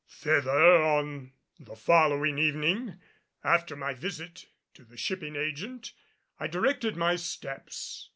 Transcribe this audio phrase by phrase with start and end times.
[0.09, 2.97] Thither, on the following evening,
[3.43, 5.93] after my visit to the shipping agent,
[6.39, 8.09] I directed my steps.